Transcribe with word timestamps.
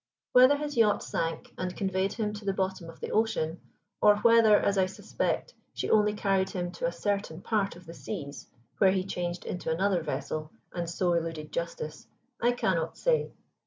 Whether 0.33 0.57
his 0.57 0.77
yacht 0.77 1.03
sank 1.03 1.53
and 1.59 1.77
conveyed 1.77 2.13
him 2.13 2.33
to 2.33 2.43
the 2.43 2.53
bottom 2.55 2.89
of 2.89 2.99
the 2.99 3.11
ocean, 3.11 3.61
or 4.01 4.15
whether, 4.15 4.57
as 4.57 4.75
I 4.75 4.87
suspect, 4.87 5.53
she 5.75 5.91
only 5.91 6.13
carried 6.13 6.49
him 6.49 6.71
to 6.71 6.87
a 6.87 6.91
certain 6.91 7.39
part 7.39 7.75
of 7.75 7.85
the 7.85 7.93
seas 7.93 8.47
where 8.79 8.93
he 8.93 9.05
changed 9.05 9.45
into 9.45 9.69
another 9.69 10.01
vessel 10.01 10.49
and 10.73 10.89
so 10.89 11.13
eluded 11.13 11.51
justice, 11.51 12.07
I 12.41 12.53
cannot 12.53 12.97
say. 12.97 13.31